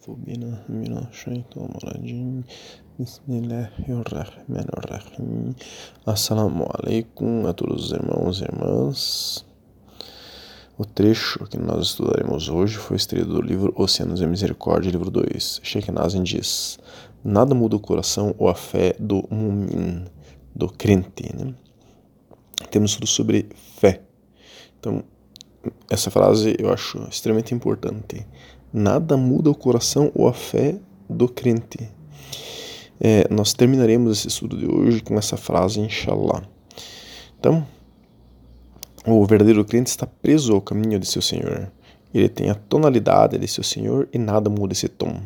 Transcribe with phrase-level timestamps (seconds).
[0.00, 2.43] أعوذ بالله من الشيطان الرجيم
[3.01, 5.55] بسم الله الرحمن الرحيم
[6.05, 9.43] Assalamu alaikum a todos os irmãos e irmãs.
[10.77, 15.61] O trecho que nós estudaremos hoje foi extraído do livro Oceanos e Misericórdia, livro 2.
[15.63, 16.77] Sheikh Nazim diz:
[17.23, 20.05] Nada muda o coração ou a fé do mumin,
[20.55, 21.35] do crente.
[21.35, 21.55] Né?
[22.69, 24.03] Temos tudo sobre fé.
[24.79, 25.03] Então,
[25.89, 28.27] essa frase eu acho extremamente importante.
[28.73, 30.79] Nada muda o coração ou a fé
[31.09, 31.89] do crente.
[32.99, 36.43] É, nós terminaremos esse estudo de hoje com essa frase, inshallah.
[37.39, 37.65] Então,
[39.05, 41.71] o verdadeiro crente está preso ao caminho de seu Senhor.
[42.13, 45.19] Ele tem a tonalidade de seu Senhor e nada muda esse tom.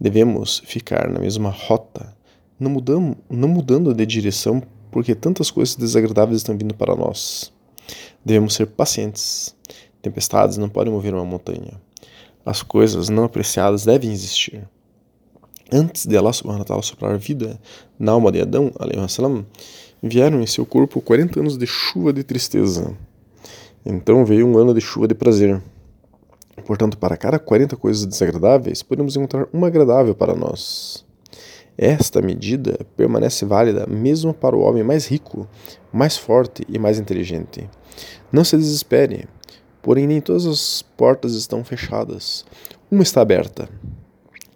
[0.00, 2.16] Devemos ficar na mesma rota,
[2.58, 7.52] não, mudamos, não mudando de direção porque tantas coisas desagradáveis estão vindo para nós.
[8.24, 9.54] Devemos ser pacientes.
[10.00, 11.80] Tempestades não podem mover uma montanha.
[12.46, 14.68] As coisas não apreciadas devem existir.
[15.72, 17.58] Antes de Allah subhanahu wa ta'ala soprar vida
[17.98, 18.70] na alma de Adão,
[19.08, 19.44] salam,
[20.00, 22.96] vieram em seu corpo 40 anos de chuva de tristeza.
[23.84, 25.60] Então veio um ano de chuva de prazer.
[26.64, 31.04] Portanto, para cada 40 coisas desagradáveis, podemos encontrar uma agradável para nós.
[31.76, 35.48] Esta medida permanece válida mesmo para o homem mais rico,
[35.92, 37.68] mais forte e mais inteligente.
[38.30, 39.28] Não se desespere,
[39.86, 42.44] porém nem todas as portas estão fechadas.
[42.90, 43.68] Uma está aberta.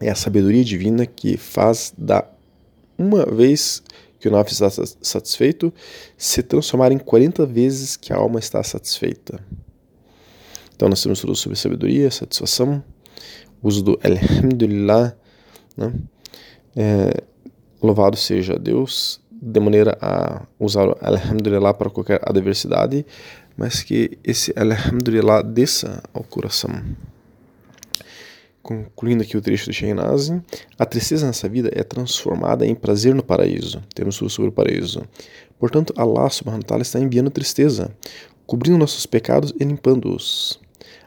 [0.01, 2.29] É a sabedoria divina que faz da
[2.99, 3.81] uma vez
[4.19, 5.73] que o nafs está satisfeito
[6.19, 9.39] se transformar em 40 vezes que a alma está satisfeita.
[10.75, 12.83] Então nós temos tudo sobre sabedoria, satisfação,
[13.63, 15.17] uso do Alhamdulillah,
[15.77, 15.95] né?
[16.75, 17.23] É,
[17.81, 23.07] louvado seja Deus, de maneira a usar o Alhamdulillah para qualquer adversidade,
[23.61, 26.71] mas que esse Alhamdulillah desça ao coração.
[28.63, 29.95] Concluindo aqui o trecho do Sheikh
[30.79, 33.83] a tristeza nessa vida é transformada em prazer no paraíso.
[33.95, 35.03] Temos tudo sobre o paraíso.
[35.59, 37.95] Portanto, Allah subhanahu wa ta'ala está enviando tristeza,
[38.47, 40.59] cobrindo nossos pecados e limpando-os.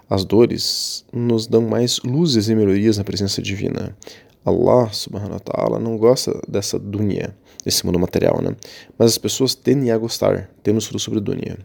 [0.07, 3.97] As dores nos dão mais luzes e melhorias na presença divina.
[4.45, 8.55] Allah subhanahu wa ta'ala não gosta dessa dunya, desse mundo material, né?
[8.97, 10.49] Mas as pessoas tendem a gostar.
[10.61, 11.57] Temos tudo sobre dunya.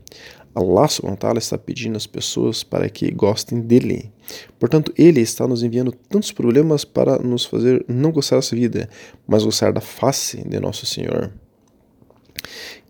[0.55, 4.12] Allah subhanahu wa ta'ala está pedindo às pessoas para que gostem dele.
[4.59, 8.89] Portanto, ele está nos enviando tantos problemas para nos fazer não gostar dessa vida,
[9.27, 11.33] mas gostar da face de nosso Senhor.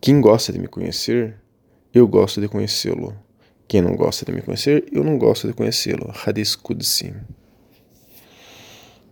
[0.01, 1.35] Quem gosta de me conhecer,
[1.93, 3.17] eu gosto de conhecê-lo.
[3.67, 6.13] Quem não gosta de me conhecer, eu não gosto de conhecê-lo.
[6.25, 7.15] Hadith Qudsi.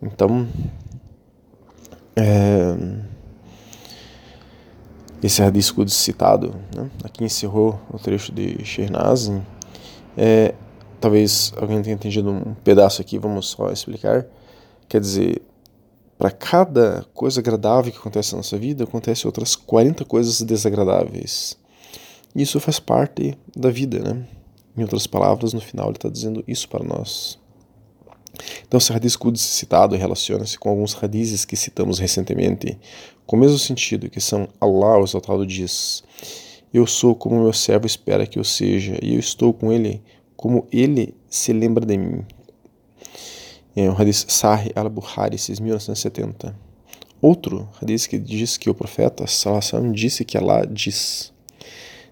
[0.03, 0.47] Então,
[2.15, 2.77] é,
[5.23, 9.43] esse hadith citado, né, aqui encerrou o trecho de Shernazin.
[10.17, 10.55] É,
[11.01, 14.27] talvez alguém tenha entendido um pedaço aqui, vamos só explicar.
[14.89, 15.43] Quer dizer,
[16.19, 21.59] para cada coisa agradável que acontece na nossa vida, acontece outras 40 coisas desagradáveis.
[22.34, 24.27] Isso faz parte da vida, né?
[24.77, 27.39] Em outras palavras, no final ele está dizendo isso para nós.
[28.67, 32.79] Então, esse hadith Qudsi citado relaciona-se com alguns hadiths que citamos recentemente,
[33.27, 36.03] com o mesmo sentido, que são Allah, o exaltado, diz:
[36.73, 40.03] Eu sou como meu servo espera que eu seja, e eu estou com ele
[40.37, 42.25] como ele se lembra de mim.
[43.75, 46.55] É um hadith Sahih al-Bukhari, 6970.
[47.21, 51.33] Outro hadith que diz que o profeta Sallallahu disse que Allah diz: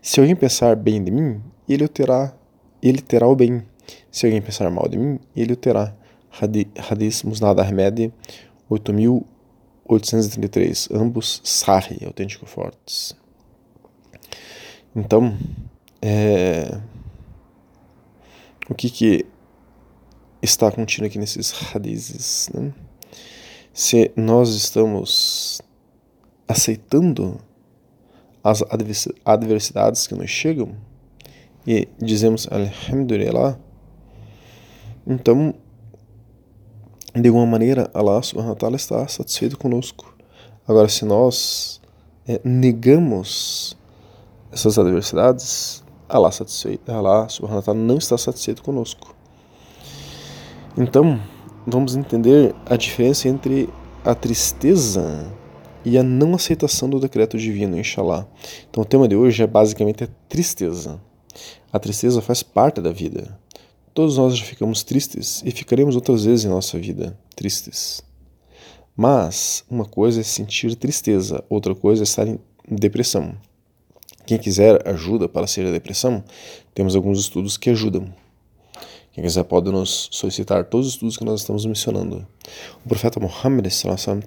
[0.03, 2.35] Se alguém pensar bem de mim, ele o terá,
[2.83, 3.63] ele terá o bem.
[4.11, 5.95] Se alguém pensar mal de mim, ele o terá.
[6.41, 8.13] Hadith Musnad Ahmed
[8.69, 13.17] 8833, ambos Sahih, autêntico fortes.
[14.97, 15.37] Então,
[16.01, 16.81] é,
[18.69, 19.27] o que que
[20.43, 22.51] está contido aqui nesses hadiths?
[22.55, 22.73] Né?
[23.73, 25.61] Se nós estamos
[26.47, 27.41] aceitando
[28.43, 28.63] as
[29.25, 30.77] adversidades que nos chegam
[31.67, 33.59] e dizemos Alhamdulillah,
[35.07, 35.55] então
[37.21, 40.15] de alguma maneira, Allah subhanahu wa ta'ala está satisfeito conosco.
[40.67, 41.81] Agora, se nós
[42.27, 43.77] é, negamos
[44.51, 49.15] essas adversidades, Allah, satisfeito, Allah subhanahu wa ta'ala não está satisfeito conosco.
[50.77, 51.21] Então,
[51.67, 53.69] vamos entender a diferença entre
[54.05, 55.33] a tristeza
[55.85, 58.27] e a não aceitação do decreto divino, inshallah.
[58.69, 61.01] Então, o tema de hoje é basicamente a tristeza.
[61.73, 63.39] A tristeza faz parte da vida.
[63.95, 68.03] Todos nós já ficamos tristes e ficaremos outras vezes em nossa vida tristes.
[68.97, 73.37] Mas uma coisa é sentir tristeza, outra coisa é estar em depressão.
[74.27, 76.25] Quem quiser ajuda para sair da depressão,
[76.75, 78.13] temos alguns estudos que ajudam.
[79.13, 82.27] Quem quiser pode nos solicitar todos os estudos que nós estamos mencionando.
[82.85, 83.65] O profeta Muhammad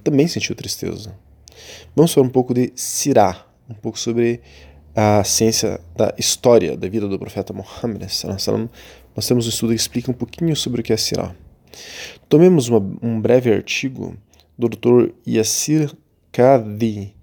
[0.02, 1.14] também sentiu tristeza.
[1.94, 4.40] Vamos falar um pouco de Sirá, um pouco sobre
[4.96, 8.08] a ciência da história da vida do profeta Muhammad.
[9.18, 11.36] Nós temos um estudo que explica um pouquinho sobre o que é Sirá.
[12.30, 14.16] Tomemos uma, um breve artigo
[14.56, 15.12] do Dr.
[15.28, 15.92] Yassir
[16.32, 17.16] Qadhi,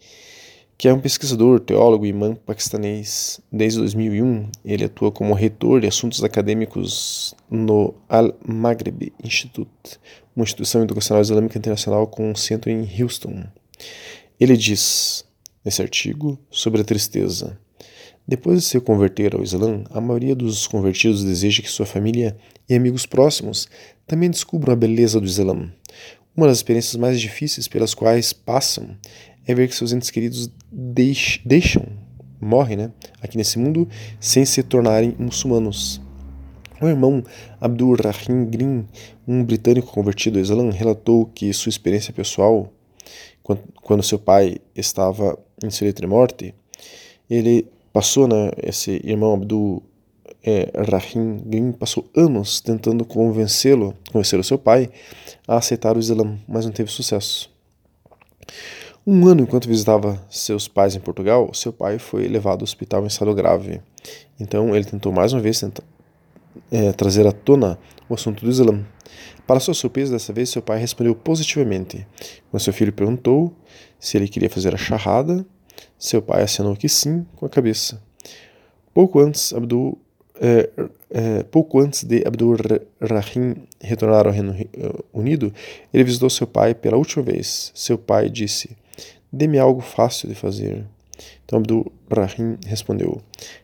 [0.76, 3.40] que é um pesquisador, teólogo e imã paquistanês.
[3.50, 10.00] Desde 2001, ele atua como reitor de assuntos acadêmicos no Al-Maghreb Institute,
[10.34, 13.44] uma instituição educacional islâmica internacional com centro em Houston.
[14.40, 15.24] Ele diz,
[15.64, 17.56] nesse artigo, sobre a tristeza.
[18.26, 22.34] Depois de se converter ao Islã, a maioria dos convertidos deseja que sua família
[22.66, 23.68] e amigos próximos
[24.06, 25.70] também descubram a beleza do Islã.
[26.34, 28.96] Uma das experiências mais difíceis pelas quais passam
[29.46, 31.84] é ver que seus entes queridos deix deixam,
[32.40, 33.86] morrem, né, aqui nesse mundo
[34.18, 36.00] sem se tornarem muçulmanos.
[36.80, 37.22] O irmão
[37.60, 38.86] Abdul Rahim Green,
[39.28, 42.72] um britânico convertido ao Islã, relatou que sua experiência pessoal,
[43.82, 46.54] quando, seu pai estava em leito de morte,
[47.28, 49.80] ele passou, né, esse irmão Abdul
[50.42, 54.90] é, Rahim Green passou anos tentando convencê-lo, convencer o seu pai
[55.46, 57.48] a aceitar o Islã, mas não teve sucesso.
[59.06, 63.06] Um ano enquanto visitava seus pais em Portugal, seu pai foi levado ao hospital em
[63.06, 63.80] estado grave.
[64.40, 65.84] Então ele tentou mais uma vez tentar,
[66.72, 68.84] é, trazer à tona o assunto do Islã.
[69.46, 72.04] Para sua surpresa, dessa vez seu pai respondeu positivamente.
[72.50, 73.54] Quando seu filho perguntou
[74.00, 75.46] se ele queria fazer a charrada,
[75.98, 78.02] seu pai acenou que sim com a cabeça.
[78.92, 79.98] Pouco antes, Abdul
[80.40, 80.68] é,
[81.10, 82.56] é, pouco antes de Abdul
[83.00, 84.54] Rahim retornar ao Reino
[85.12, 85.52] Unido,
[85.92, 87.70] ele visitou seu pai pela última vez.
[87.74, 88.76] Seu pai disse:
[89.32, 90.84] Dê-me algo fácil de fazer.
[91.44, 93.20] Então Abdul Rahim respondeu: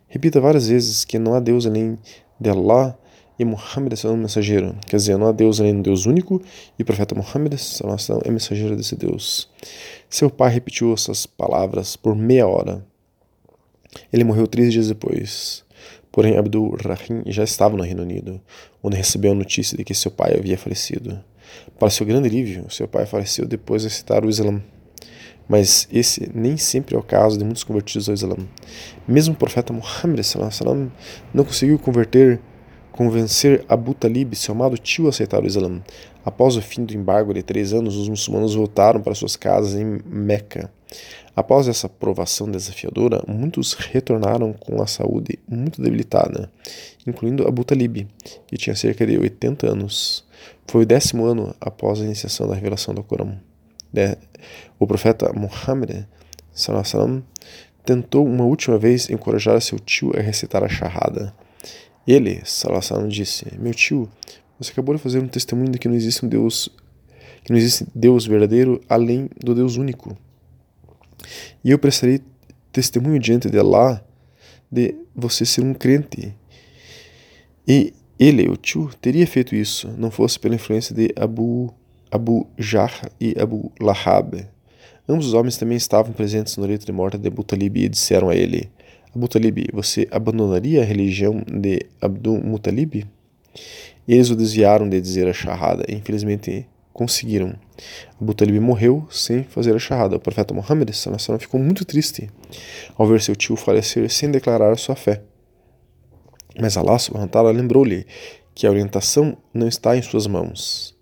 [0.09, 1.99] Repita várias vezes que não há Deus além
[2.39, 2.97] de Allah
[3.41, 4.77] e Muhammad é um mensageiro.
[4.87, 6.43] Quer dizer, não há Deus além do Deus único
[6.79, 9.49] e o profeta Muhammad é mensageiro desse Deus.
[10.11, 12.85] Seu pai repetiu essas palavras por meia hora.
[14.13, 15.65] Ele morreu três dias depois.
[16.13, 18.39] Porém, Abdul Rahim já estava no Reino Unido,
[18.83, 21.19] onde recebeu a notícia de que seu pai havia falecido.
[21.79, 24.63] Para seu grande alívio, seu pai faleceu depois de aceitar o Islã.
[25.49, 28.37] Mas esse nem sempre é o caso de muitos convertidos ao Islã.
[29.09, 30.21] Mesmo o profeta Muhammad
[31.33, 32.39] não conseguiu converter,
[33.01, 35.81] convencer Abu Talib, seu amado tio, a aceitar o Islã.
[36.23, 40.03] Após o fim do embargo de três anos, os muçulmanos voltaram para suas casas em
[40.05, 40.71] Meca.
[41.35, 46.53] Após essa provação desafiadora, muitos retornaram com a saúde muito debilitada,
[47.07, 48.07] incluindo Abu Talib,
[48.47, 50.23] que tinha cerca de 80 anos.
[50.67, 53.41] Foi o décimo ano após a iniciação da revelação do Corão
[54.79, 56.07] o profeta Muhammad
[57.83, 61.35] tentou uma última vez encorajar seu tio a recitar a charrada.
[62.11, 64.11] Ele, salam, disse: Meu tio,
[64.59, 66.69] você acabou de fazer um testemunho de que não existe um Deus,
[67.45, 70.19] que não existe Deus verdadeiro além do Deus único.
[71.63, 72.21] E eu prestarei
[72.73, 74.05] testemunho diante de Allah
[74.71, 76.35] de você ser um crente.
[77.69, 81.73] E ele, o tio, teria feito isso, não fosse pela influência de Abu
[82.11, 82.91] Abu Jah
[83.21, 84.49] e Abu Lahab.
[85.09, 88.29] Ambos os homens também estavam presentes no leito de morte de Abu Talib e disseram
[88.29, 88.69] a ele:
[89.15, 93.05] Abu Talib, você abandonaria a religião de Abdul Muttalib?
[94.07, 97.55] E eles o desviaram de dizer a charrada e infelizmente conseguiram.
[98.21, 100.17] Abu Talib morreu sem fazer a charrada.
[100.17, 100.91] O profeta Muhammad
[101.41, 102.31] ficou muito triste
[102.97, 105.23] ao ver seu tio falecer sem declarar sua fé.
[106.61, 108.07] Mas Allah subhanahu lembrou-lhe
[108.55, 110.97] que a orientação não está em suas mãos.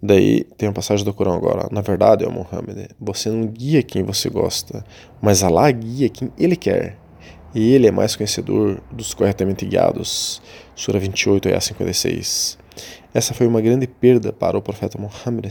[0.00, 1.68] Daí tem uma passagem do Corão agora.
[1.72, 4.84] Na verdade, ó Muhammad, você não guia quem você gosta,
[5.20, 7.05] mas Allah guia quem Ele quer.
[7.56, 10.42] E Ele é mais conhecedor dos corretamente guiados.
[10.74, 12.58] Sura 28, ayah 56.
[13.14, 15.46] Essa foi uma grande perda para o profeta Muhammad.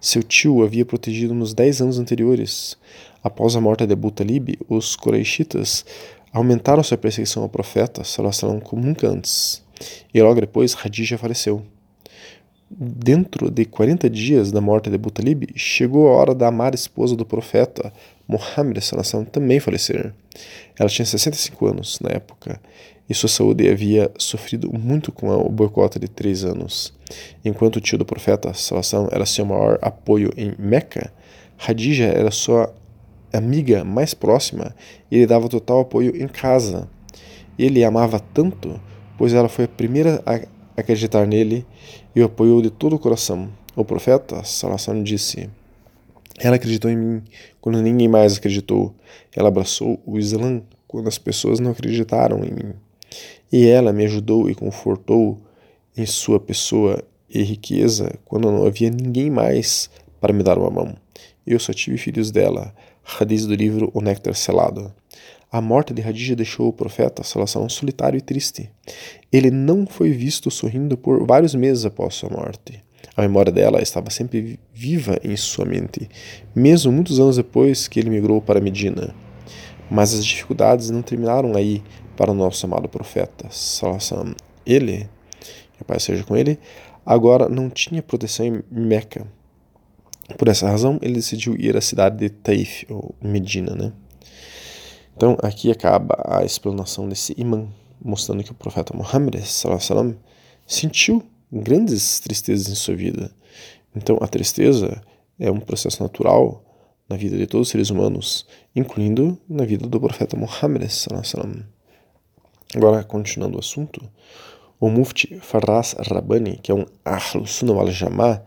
[0.00, 2.78] Seu tio havia protegido nos dez anos anteriores.
[3.22, 5.84] Após a morte de Abu Talib, os Quraishitas
[6.32, 8.00] aumentaram sua perseguição ao profeta
[8.64, 9.62] como nunca antes.
[10.14, 11.62] E logo depois, Khadija faleceu.
[12.68, 17.24] Dentro de 40 dias da morte de Butalib, chegou a hora da amada esposa do
[17.24, 17.92] profeta,
[18.28, 18.78] Muhammad
[19.32, 20.12] também falecer.
[20.78, 22.60] Ela tinha 65 anos na época
[23.08, 26.92] e sua saúde havia sofrido muito com o boicote de três anos.
[27.44, 28.52] Enquanto o tio do profeta
[29.12, 31.12] era seu maior apoio em Meca,
[31.58, 32.74] Hadija era sua
[33.32, 34.74] amiga mais próxima
[35.10, 36.88] e lhe dava total apoio em casa.
[37.58, 38.80] Ele a amava tanto,
[39.16, 40.40] pois ela foi a primeira a
[40.76, 41.64] acreditar nele
[42.14, 43.48] e o apoiou de todo o coração.
[43.74, 45.48] O profeta Salassan disse:
[46.38, 47.22] Ela acreditou em mim
[47.60, 48.94] quando ninguém mais acreditou.
[49.34, 52.74] Ela abraçou o Islã quando as pessoas não acreditaram em mim.
[53.50, 55.40] E ela me ajudou e confortou
[55.96, 59.90] em sua pessoa e riqueza quando não havia ninguém mais
[60.20, 60.94] para me dar uma mão.
[61.46, 62.74] Eu só tive filhos dela.
[63.18, 64.92] Hadith do livro O Néctar Selado.
[65.50, 68.68] A morte de Hadija deixou o profeta Salação solitário e triste.
[69.32, 72.82] Ele não foi visto sorrindo por vários meses após sua morte.
[73.16, 76.08] A memória dela estava sempre viva em sua mente,
[76.54, 79.14] mesmo muitos anos depois que ele migrou para Medina.
[79.90, 81.82] Mas as dificuldades não terminaram aí
[82.16, 83.48] para o nosso amado profeta.
[83.50, 84.34] Salação.
[84.66, 85.08] Ele,
[85.40, 86.58] que a paz seja com ele,
[87.06, 89.26] agora não tinha proteção em Meca.
[90.36, 93.92] Por essa razão, ele decidiu ir à cidade de Taif, ou Medina, né?
[95.16, 97.68] Então, aqui acaba a explanação desse imã,
[98.04, 100.16] mostrando que o profeta Muhammad salam,
[100.66, 101.22] sentiu
[101.60, 103.30] grandes tristezas em sua vida.
[103.94, 105.02] Então, a tristeza
[105.38, 106.62] é um processo natural
[107.08, 110.88] na vida de todos os seres humanos, incluindo na vida do profeta Muhammad.
[112.74, 114.02] Agora, continuando o assunto,
[114.78, 118.42] o Mufti Farras Rabbani, que é um Ahlus Sunnah wal Jama'ah,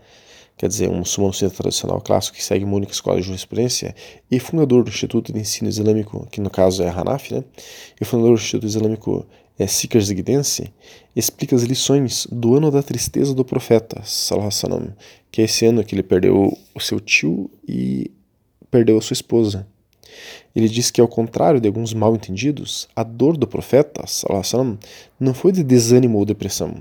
[0.58, 3.96] quer dizer, um muçulmano tradicional clássico que segue uma única escola de jurisprudência
[4.30, 7.46] e fundador do Instituto de Ensino Islâmico, que no caso é a Hanaf, né?
[8.00, 9.26] e fundador do Instituto Islâmico
[9.60, 10.72] é Seekers Guidance,
[11.14, 14.02] explica as lições do ano da tristeza do profeta,
[15.30, 18.10] que é esse ano que ele perdeu o seu tio e
[18.72, 19.68] perdeu a sua esposa.
[20.56, 24.06] Ele diz que, ao contrário de alguns mal entendidos, a dor do profeta
[25.20, 26.76] não foi de desânimo ou depressão.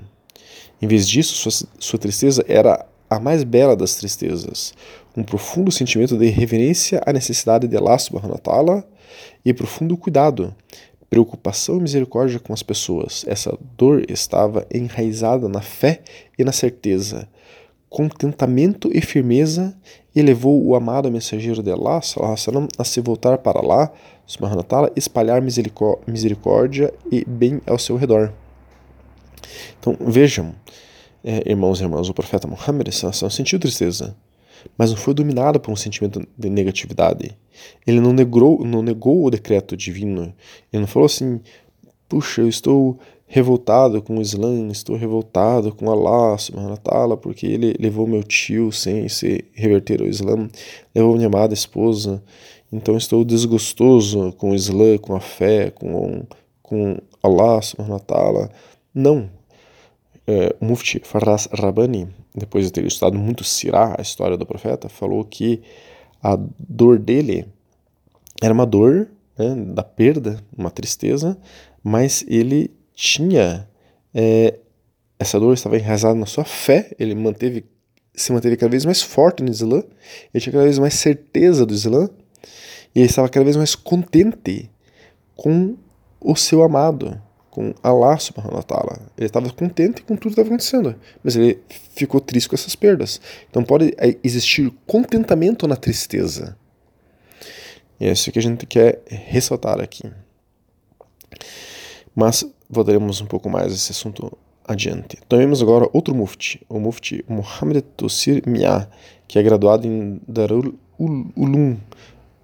[0.80, 4.72] Em vez disso, sua, sua tristeza era a mais bela das tristezas,
[5.16, 8.88] um profundo sentimento de reverência à necessidade de Allah subhanahu wa ta'ala
[9.44, 10.54] e profundo cuidado,
[11.10, 13.24] preocupação e misericórdia com as pessoas.
[13.26, 16.02] Essa dor estava enraizada na fé
[16.38, 17.28] e na certeza,
[17.88, 19.74] contentamento e firmeza
[20.14, 22.00] e levou o amado mensageiro de Allah
[22.78, 23.60] a se voltar para
[24.62, 28.32] ta'ala, espalhar misericórdia e bem ao seu redor.
[29.80, 30.54] Então vejam,
[31.24, 32.88] é, irmãos e irmãs, o profeta Muhammad
[33.30, 34.14] sentiu tristeza,
[34.76, 37.36] mas não foi dominado por um sentimento de negatividade.
[37.86, 40.32] Ele não negou, não negou o decreto divino.
[40.72, 41.40] Ele não falou assim:
[42.08, 42.98] puxa, eu estou
[43.28, 46.78] revoltado com o Islã, estou revoltado com Allah subhanahu
[47.10, 50.48] wa porque ele levou meu tio sem se reverter ao Islã,
[50.94, 52.22] levou minha amada esposa,
[52.72, 56.22] então estou desgostoso com o Islã, com a fé, com,
[56.62, 58.48] com Allah subhanahu wa.
[58.94, 59.28] Não,
[60.26, 64.88] é, o Mufti Farras Rabbani, depois de ter estudado muito Sirah, a história do profeta,
[64.88, 65.62] falou que
[66.22, 67.46] a dor dele
[68.40, 71.36] era uma dor né, da perda, uma tristeza,
[71.82, 73.68] mas ele tinha
[74.14, 74.58] é,
[75.18, 77.64] essa dor estava enraizada na sua fé, ele manteve
[78.14, 79.82] se manteve cada vez mais forte no Islã,
[80.34, 82.08] ele tinha cada vez mais certeza do Islã,
[82.94, 84.68] e ele estava cada vez mais contente
[85.36, 85.76] com
[86.20, 89.00] o seu amado, com Allah subhanahu wa ta'ala.
[89.16, 91.58] Ele estava contente com tudo que estava acontecendo, mas ele
[91.94, 93.20] ficou triste com essas perdas.
[93.50, 96.56] Então pode é, existir contentamento na tristeza.
[98.00, 100.10] E é isso que a gente quer ressaltar aqui.
[102.14, 105.18] Mas voltaremos um pouco mais a esse assunto adiante.
[105.28, 108.88] Tomemos agora outro mufti, o mufti Muhammad Tosir Mia,
[109.26, 111.76] que é graduado em Darul Ulum,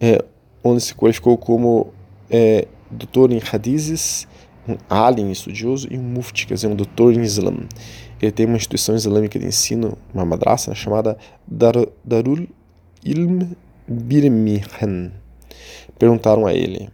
[0.00, 0.24] é,
[0.62, 1.92] onde se qualificou como
[2.30, 4.26] é, doutor em hadizes
[4.68, 7.54] um alim estudioso e um mufti, quer dizer, um doutor em Islã.
[8.20, 11.16] Ele tem uma instituição islâmica de ensino, uma madraça, chamada
[11.46, 12.48] Dar Darul
[13.04, 13.50] Ilm
[13.86, 15.12] Birmingham.
[15.98, 16.88] Perguntaram a ele: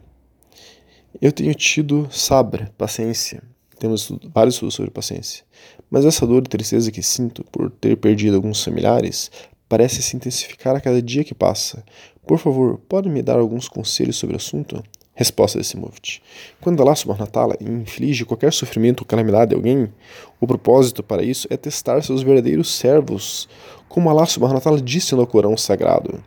[1.20, 3.42] Eu tenho tido sabre, paciência.
[3.78, 5.44] Temos vários estudos sobre paciência.
[5.90, 9.30] Mas essa dor e tristeza que sinto por ter perdido alguns familiares
[9.68, 11.82] parece se intensificar a cada dia que passa.
[12.26, 14.82] Por favor, pode me dar alguns conselhos sobre o assunto?
[15.20, 16.22] Resposta desse Mufti.
[16.62, 19.92] Quando Allah subhanahu wa ta'ala inflige qualquer sofrimento ou calamidade a alguém,
[20.40, 23.46] o propósito para isso é testar seus verdadeiros servos,
[23.86, 26.24] como Allah subhanahu wa ta'ala disse no Corão Sagrado.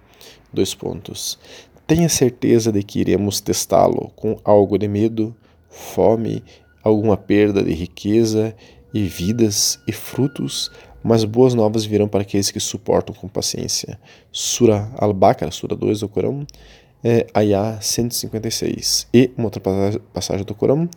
[0.54, 1.40] Dois pontos.
[1.88, 5.36] Tenha certeza de que iremos testá-lo com algo de medo,
[5.72, 6.44] fome,
[6.84, 8.56] alguma perda de riqueza
[8.94, 10.70] e vidas e frutos,
[11.04, 14.00] mas boas novas virão para aqueles que suportam com paciência.
[14.32, 16.46] Sura Al-Baqarah, Sura 2 do Corão,
[17.04, 19.08] é, Ayah 156.
[19.14, 19.62] E uma outra
[20.14, 20.90] passagem do Corão.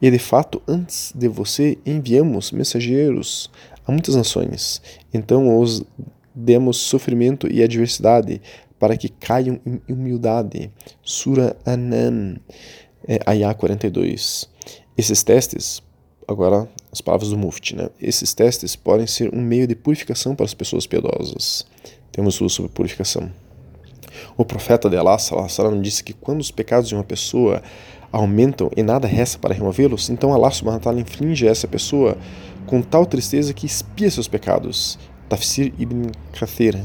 [0.00, 3.50] E de fato, antes de você, enviamos mensageiros
[3.86, 4.82] a muitas nações.
[5.14, 5.82] Então os
[6.34, 8.42] demos sofrimento e adversidade
[8.78, 10.70] para que caiam em humildade.
[11.02, 12.36] Sura Anam,
[13.08, 14.48] é, Ayah 42.
[14.98, 15.82] Esses testes,
[16.28, 17.88] agora as palavras do Mufti, né?
[18.00, 21.66] Esses testes podem ser um meio de purificação para as pessoas piedosas.
[22.12, 23.30] Temos uso sobre purificação.
[24.36, 27.62] O profeta de Allah salam, disse que quando os pecados de uma pessoa
[28.12, 32.16] aumentam e nada resta para removê-los, então Allah subhanahu wa ta'ala inflige a essa pessoa
[32.66, 34.98] com tal tristeza que espia seus pecados.
[35.28, 36.80] Tafsir ibn Kathir.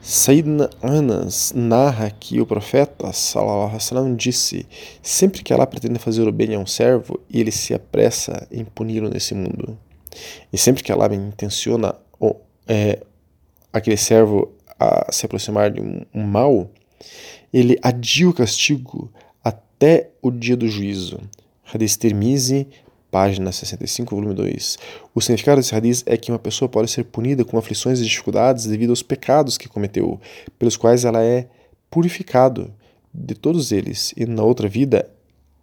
[0.00, 4.64] Sayyidina Anas narra que o profeta sallam, disse:
[5.02, 9.10] Sempre que Allah pretende fazer o bem a um servo, ele se apressa em puni-lo
[9.10, 9.76] nesse mundo.
[10.52, 11.94] E sempre que Allah intenciona
[12.68, 13.00] é,
[13.72, 16.70] aquele servo a se aproximar de um, mal,
[17.52, 19.10] ele adia o castigo
[19.42, 21.20] até o dia do juízo.
[21.72, 22.66] Hadith Tirmizi,
[23.10, 24.78] página 65, volume 2.
[25.14, 28.66] O significado desse hadith é que uma pessoa pode ser punida com aflições e dificuldades
[28.66, 30.20] devido aos pecados que cometeu,
[30.58, 31.48] pelos quais ela é
[31.90, 32.72] purificado
[33.12, 35.08] de todos eles, e na outra vida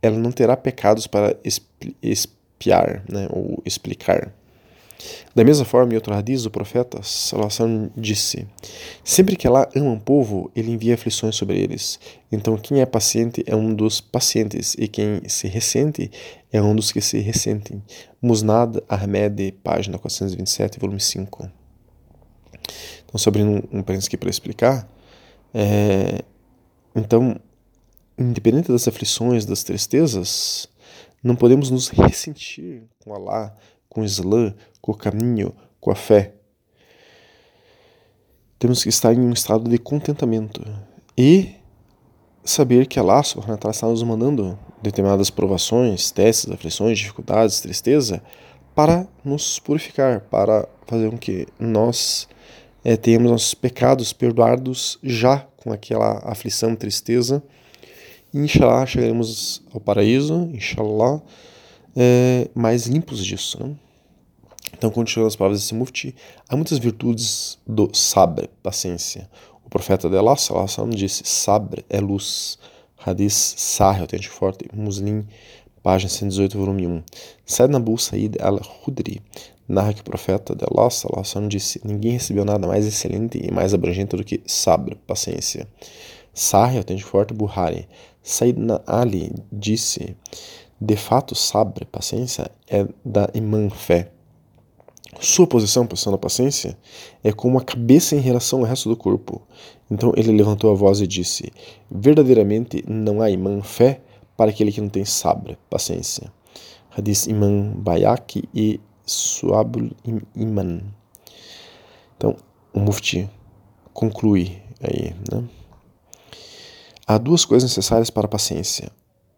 [0.01, 1.37] ela não terá pecados para
[2.01, 4.33] expiar, né, ou explicar.
[5.35, 8.47] Da mesma forma, em outro hadith, o profeta Sallallahu disse:
[9.03, 11.99] Sempre que Allah ama um povo, ele envia aflições sobre eles.
[12.31, 16.11] Então, quem é paciente é um dos pacientes, e quem se ressente
[16.51, 17.83] é um dos que se ressentem.
[18.21, 21.49] Musnad Ahmed, página 427, volume 5.
[23.05, 24.87] Então, sobre um, um parênteses aqui para explicar,
[25.53, 26.23] é,
[26.95, 27.35] então,
[28.17, 30.67] independente das aflições, das tristezas,
[31.23, 33.55] não podemos nos ressentir com Allah
[33.93, 36.33] com o Islã, com o caminho, com a fé.
[38.59, 40.61] Temos que estar em um estado de contentamento
[41.17, 41.55] e
[42.43, 48.21] saber que Allah subhanahu wa está nos mandando determinadas provações, testes, aflições, dificuldades, tristeza
[48.75, 52.27] para nos purificar, para fazer com que nós
[52.83, 57.41] é, tenhamos nossos pecados perdoados já com aquela aflição, tristeza.
[58.33, 61.21] E, inshallah, chegaremos ao paraíso, inshallah,
[61.95, 63.63] é, mais limpos disso.
[63.65, 63.75] Né?
[64.73, 66.15] Então, continuando as palavras desse mufti,
[66.49, 69.29] há muitas virtudes do sabre, paciência.
[69.63, 70.35] O profeta de Allah,
[70.89, 72.57] disse, sabre é luz.
[73.05, 75.25] Hadith Sahih, autêntico forte, Muslim,
[75.81, 77.03] página 118, volume 1.
[77.45, 79.21] Said Abu Said al-Hudri
[79.67, 80.89] narra que o profeta de Allah,
[81.47, 85.67] disse, ninguém recebeu nada mais excelente e mais abrangente do que sabre, paciência.
[86.33, 87.87] Sahih, autêntico forte, Buhari.
[88.21, 90.15] Sayyidina Ali disse,
[90.79, 94.11] de fato, sabre, paciência, é da imã fé.
[95.19, 96.77] Sua posição, posição da paciência,
[97.23, 99.41] é como a cabeça em relação ao resto do corpo.
[99.89, 101.51] Então ele levantou a voz e disse:
[101.89, 104.01] Verdadeiramente não há imã fé
[104.35, 106.31] para aquele que não tem sabre, paciência.
[106.95, 109.91] Hadith Imam Bayaki e Suabul
[110.35, 110.81] Iman.
[112.15, 112.35] Então,
[112.73, 113.29] o Mufti
[113.93, 115.43] conclui aí, né?
[117.05, 118.91] Há duas coisas necessárias para a paciência.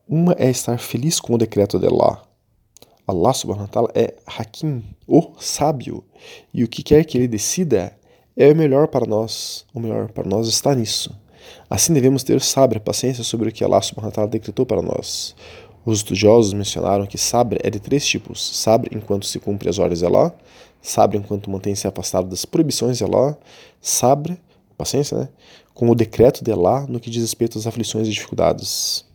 [0.07, 2.21] Uma é estar feliz com o decreto de Allah,
[3.07, 6.03] Allah subhanahu wa ta'ala é Hakim, o sábio,
[6.53, 7.95] e o que quer que ele decida
[8.35, 9.65] é o melhor para nós.
[9.73, 11.15] O melhor para nós está nisso.
[11.69, 15.35] Assim devemos ter sabre, paciência sobre o que Allah subhanahu wa ta'ala decretou para nós.
[15.85, 19.99] Os estudiosos mencionaram que sabre é de três tipos: sabre enquanto se cumpre as ordens
[19.99, 20.33] de Allah,
[20.81, 23.37] sabre enquanto mantém-se afastado das proibições de Allah,
[23.79, 24.41] sabre,
[24.75, 25.29] paciência, né,
[25.75, 29.05] com o decreto de Allah no que diz respeito às aflições e dificuldades.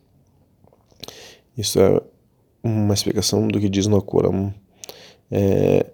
[1.57, 2.01] Isso é
[2.63, 4.53] uma explicação do que diz no Corão
[5.29, 5.85] é,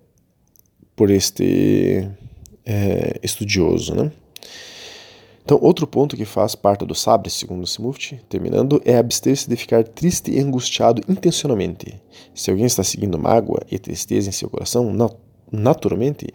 [0.96, 2.10] por este
[2.66, 4.12] é, estudioso, né?
[5.48, 9.56] Então, outro ponto que faz parte do sabre, segundo o Simufti, terminando, é abster-se de
[9.56, 12.02] ficar triste e angustiado intencionalmente.
[12.36, 14.94] Se alguém está seguindo mágoa e tristeza em seu coração,
[15.50, 16.28] naturalmente,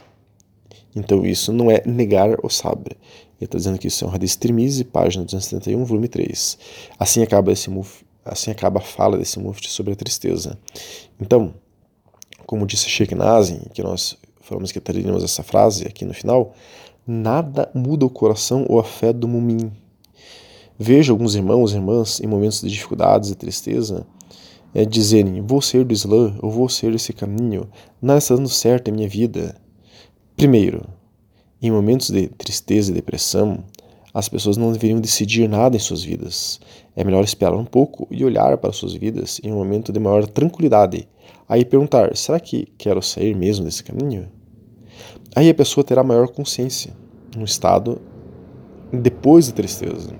[0.97, 2.97] então isso não é negar o sabre.
[3.39, 6.59] Ele está dizendo que isso é um hadith Tirmizi, página 271, volume 3.
[6.99, 10.59] Assim acaba esse muf Assim acaba a fala desse mufti sobre a tristeza.
[11.21, 11.55] Então,
[12.47, 16.55] como disse Sheikh Nazim, que nós falamos que teríamos essa frase aqui no final,
[17.07, 19.73] nada muda o coração ou a fé do mumim.
[20.79, 24.07] Vejo alguns irmãos e irmãs em momentos de dificuldades e tristeza
[24.75, 27.69] é, dizerem: vou ser do Islã, ou vou ser desse caminho,
[28.01, 29.55] nada está dando certo em minha vida.
[30.37, 30.85] Primeiro,
[31.61, 33.65] em momentos de tristeza e depressão,
[34.15, 36.61] as pessoas não deveriam decidir nada em suas vidas.
[36.95, 40.27] É melhor esperar um pouco e olhar para suas vidas em um momento de maior
[40.27, 41.09] tranquilidade.
[41.49, 44.29] Aí perguntar: será que quero sair mesmo desse caminho?
[45.35, 46.93] Aí a pessoa terá maior consciência,
[47.37, 48.01] um estado
[48.93, 50.15] depois da tristeza.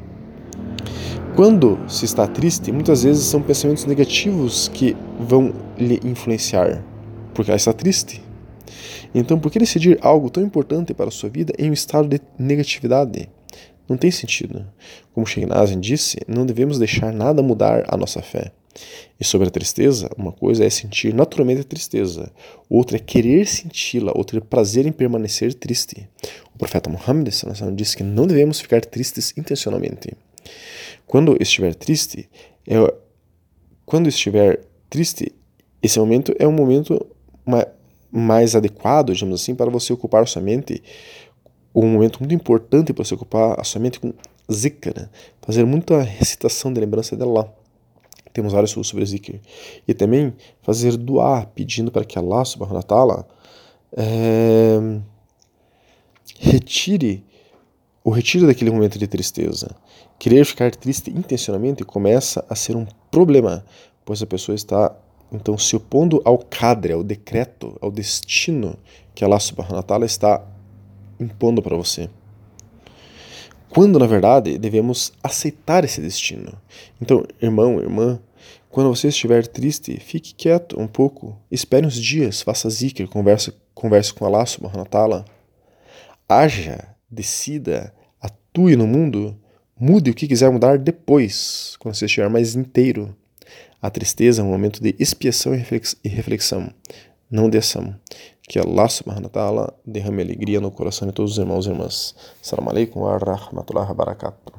[1.37, 6.83] Quando se está triste, muitas vezes são pensamentos negativos que vão lhe influenciar,
[7.35, 8.23] porque ela está triste.
[9.15, 12.21] Então, por que decidir algo tão importante para a sua vida em um estado de
[12.39, 13.29] negatividade?
[13.89, 14.67] Não tem sentido.
[15.13, 15.47] Como Sheikh
[15.81, 18.53] disse, não devemos deixar nada mudar a nossa fé.
[19.21, 22.33] E sobre a tristeza, uma coisa é sentir naturalmente a tristeza,
[22.69, 26.09] outra é querer senti-la ou ter prazer em permanecer triste.
[26.55, 27.29] O profeta Muhammad
[27.75, 30.17] disse que não devemos ficar tristes intencionalmente.
[31.07, 32.29] Quando estiver triste,
[32.67, 32.95] é,
[33.85, 35.33] quando estiver triste,
[35.83, 37.07] esse momento é um momento
[38.11, 40.83] mais adequado, digamos assim, para você ocupar sua mente,
[41.75, 44.13] um momento muito importante para você ocupar a sua mente com
[44.53, 45.09] zikr, né?
[45.41, 47.53] fazer muita recitação de lembrança de Allah.
[48.33, 49.41] Temos estudos sobre zikr.
[49.87, 50.33] E também
[50.63, 53.29] fazer doar, pedindo para que Allah subhanahu wa ta'ala
[53.97, 55.01] é,
[56.39, 57.25] retire
[58.05, 59.75] o retiro daquele momento de tristeza.
[60.19, 63.65] Querer ficar triste intencionalmente começa a ser um problema,
[64.05, 64.97] pois a pessoa está
[65.31, 68.79] então se opondo ao cadre, ao decreto, ao destino
[69.15, 70.45] que Allah subhanahu wa ta'ala está
[71.23, 72.09] impondo para você.
[73.71, 76.53] Quando, na verdade, devemos aceitar esse destino.
[77.01, 78.21] Então, irmão, irmã,
[78.69, 84.13] quando você estiver triste, fique quieto um pouco, espere uns dias, faça zikr, converse, converse
[84.13, 85.25] com Allah subhanahu wa.
[86.29, 89.39] Haja, decida, atue no mundo,
[89.79, 93.17] mude o que quiser mudar depois, quando você estiver mais inteiro.
[93.81, 96.73] A tristeza é um momento de expiação e reflexão,
[97.33, 97.95] não de ação.
[98.43, 102.15] Que Allah subhanahu wa ta'ala derrame alegria no coração de todos os irmãos e irmãs.
[102.43, 104.53] Salam alaikum wa rahmatullahi wa barakatuh.